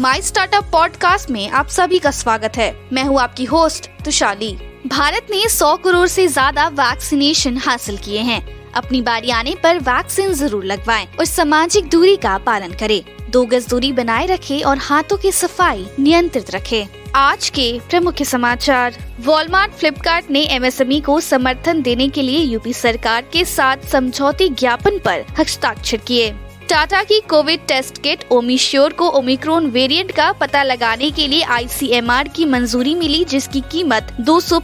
[0.00, 4.50] My startup podcast में आप सभी का स्वागत है। मैं हूँ आपकी होस्ट तुशाली।
[4.86, 10.32] भारत ने 100 करोड़ से ज़्यादा वैक्सीनेशन हासिल किए हैं। अपनी बारी आने पर वैक्सीन
[10.32, 15.16] ज़रूर लगवाएँ और सामाजिक दूरी का पालन करें। दो गज दूरी बनाए रखें और हाथों
[15.16, 22.08] की सफ़ाई नियंत्रित रखें। आज के प्रमुख समाचार। वॉलमार्ट फ्लिपकार्ट ने एमएसएमई को समर्थन देने
[22.08, 26.34] के लिए यूपी सरकार के साथ समझौती ज्ञापन पर हस्ताक्षर किए।
[26.68, 32.28] टाटा की कोविड टेस्ट किट ओमिश्योर को ओमिक्रोन वेरिएंट का पता लगाने के लिए आईसीएमआर
[32.28, 34.60] की मंजूरी मिली, जिसकी कीमत दो सौ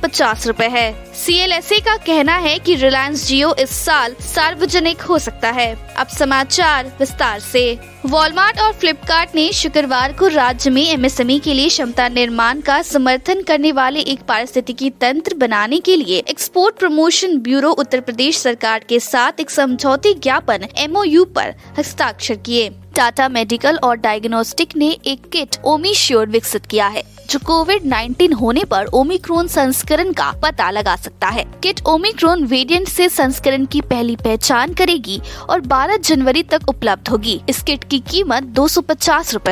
[0.61, 6.07] है। सीएलएसए का कहना है कि रिलायंस जियो इस साल सार्वजनिक हो सकता है। अब
[6.09, 12.09] समाचार विस्तार से। वॉलमार्ट और फ्लिपकार्ट ने शुक्रवार को राज्य में एमएसएमई के लिए क्षमता
[12.09, 18.01] निर्माण का समर्थन करने वाले एक पारिस्थितिकी तंत्र बनाने के लिए export promotion bureau Uttar
[18.01, 24.77] Pradesh सरकार के साथ एक समझौते ज्ञापन एमओयू पर हस्ताक्षर किए। टाटा मेडिकल और डायग्नोस्टिक
[24.77, 27.03] ने एक किट ओमिश्योर विकसित किया है।
[27.33, 32.89] जो कोविड 19 होने पर ओमिक्रोन संस्करण का पता लगा सकता है। किट ओमिक्रोन वेरिएंट
[32.89, 37.99] से संस्करण की पहली पहचान करेगी और 12 जनवरी तक उपलब्ध होगी। इस किट की
[37.99, 38.83] कीमत दो सौ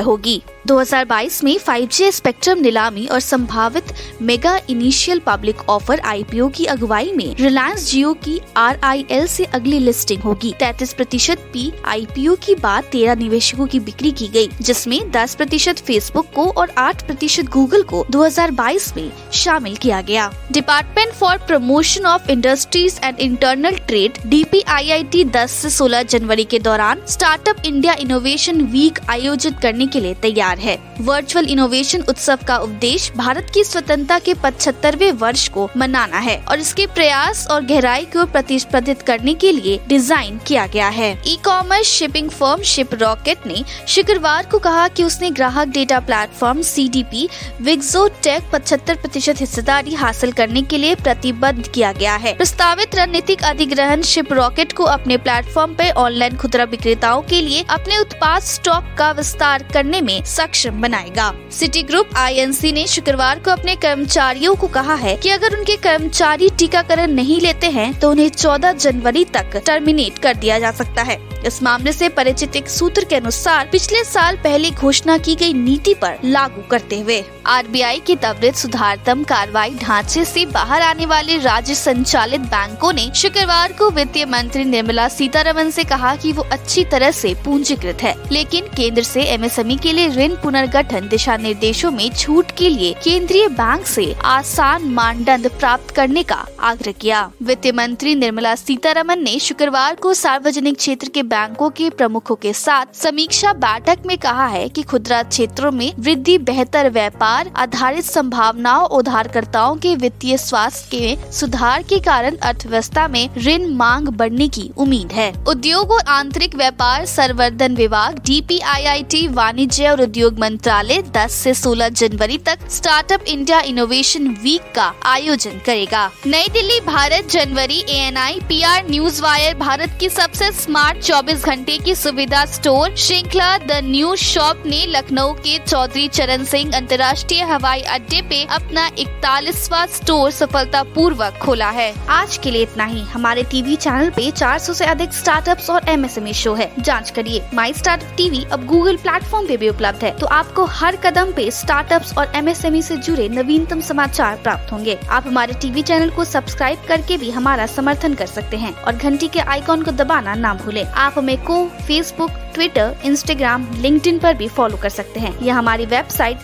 [0.02, 7.12] होगी। 2022 में 5G स्पेक्ट्रम नीलामी और संभावित mega initial public offer IPO की अगुवाई
[7.12, 12.84] में रिलायंस जियो की आरआईएल से अगली लिस्टिंग होगी। 33 प्रतिशत पी आईपीओ की बाद
[12.84, 17.82] तेरह निवेशकों की बिक्री की गई, जिसमें 10 प्रतिशत फेसबुक को और 8 प्रतिशत गूगल
[17.82, 24.42] को 2022 में शामिल किया गया। Department for promotion of industries and internal trade D
[24.44, 29.58] P I I T दस ऐसी सोलह जनवरी के दौरान स्टार्टअप इंडिया इनोवेशन वीक आयोजित
[29.62, 35.10] करने के लिए तैयार है। वर्चुअल इनोवेशन उत्सव का उद्देश्य भारत की स्वतंत्रता के पचहत्तरवे
[35.12, 40.40] वर्ष को मनाना है और इसके प्रयास और गहराई को प्रतिस्पर्धित करने के लिए डिज़ाइन
[40.46, 42.62] किया गया है। E commerce shipping firm
[42.94, 47.28] Shiprocket ने शुक्रवार को कहा कि उसने ग्राहक data platform C D P
[47.62, 53.42] Wigzo tech पचहत्तर प्रतिशत हिस्सेदारी हासिल करने के लिए प्रतिबद्ध किया गया है। प्रस्तावित रणनीतिक
[53.44, 58.94] अधिग्रहण शिप रॉकेट को अपने प्लेटफॉर्म पर ऑनलाइन खुदरा विक्रेताओं के लिए अपने उत्पाद स्टॉक
[58.98, 64.68] का विस्तार करने में सक्षम बनाएगा। सिटी ग्रुप आईएनसी ने शुक्रवार को अपने कर्मचारियों को
[64.68, 69.62] कहा है कि अगर उनके कर्मचारी टीकाकरण नहीं लेते हैं तो उन्हें 14 जनवरी तक
[69.66, 74.04] टर्मिनेट कर दिया जा सकता है। इस मामले से परिचित एक सूत्र के अनुसार पिछले
[74.04, 79.70] साल पहले घोषणा की गई नीति पर लागू करते हुए। आरबीआई की त्वरित सुधारतम कार्रवाई
[79.74, 85.70] ढांचे से बाहर आने वाले राज्य संचालित बैंकों ने शुक्रवार को वित्त मंत्री निर्मला सीतारमन
[85.70, 90.08] से कहा कि वो अच्छी तरह से पूंजीकृत है। लेकिन केंद्र से एमएसएमई के लिए
[90.08, 96.22] ऋण पुनर्गठन दिशा निर्देशों में छूट के लिए केंद्रीय बैंक से आसान मानदंड प्राप्त करने
[96.22, 101.90] का आग्रह किया। वित्त मंत्री निर्मला सीतारमन ने शुक्रवार को सार्वजनिक क्षेत्र के बैंकों के
[101.90, 107.39] प्रमुखों के साथ समीक्षा बैठक में कहा है कि खुदरा क्षेत्रों में वृद्धि बेहतर व्यापार
[107.48, 114.48] आधारित संभावनाओं उधारकर्ताओं के वित्तीय स्वास्थ्य के सुधार के कारण अर्थव्यवस्था में ऋण मांग बढ़ने
[114.48, 121.30] की उम्मीद है। उद्योग और आंतरिक व्यापार संवर्धन विभाग डी वाणिज्य और उद्योग मंत्रालय 10
[121.30, 127.78] से 16 जनवरी तक स्टार्टअप इंडिया इनोवेशन वीक का आयोजन करेगा। नई दिल्ली, भारत, जनवरी
[127.78, 128.90] A N I P R
[129.22, 134.84] newswire Bharat की सबसे स्मार्ट 24 घंटे की सुविधा स्टोर श्रृंखला द न्यूज़ शॉप ने
[134.86, 141.70] लखनऊ के चौधरी चरण सिंह अंतर्राष्ट्रीय हवाई अड्डे पे अपना इकतालीसवा स्टोर सफलता पूर्वक खोला
[141.70, 145.88] है। आज के लिए इतना ही। हमारे टीवी चैनल पे 400 से अधिक स्टार्टअप्स और
[145.88, 150.10] एमएसएमई शो है। जाँच करिए। माई स्टार्टअप टीवी अब गूगल प्लेटफॉर्म पे भी उपलब्ध है।
[150.18, 155.26] तो आपको हर कदम पे स्टार्टअप्स और एमएसएमई से जुड़े नवीनतम समाचार प्राप्त होंगे। आप
[155.26, 159.40] हमारे टीवी चैनल को सब्सक्राइब करके भी हमारा समर्थन कर सकते हैं और घंटी के
[159.40, 164.76] आइकॉन को दबाना ना भूलें। आप हमें को फेसबुक ट्विटर इंस्टाग्राम लिंक्डइन पर भी फॉलो
[164.76, 166.38] कर सकते हैं। या हमारी वेबसाइट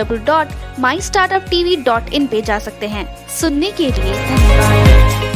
[0.00, 5.29] www.mystartuptv.in पे जा सकते हैं। सुनने के लिए धन्यवाद।